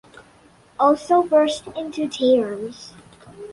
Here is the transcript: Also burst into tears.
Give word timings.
Also 0.79 1.21
burst 1.21 1.67
into 1.75 2.07
tears. 2.07 2.95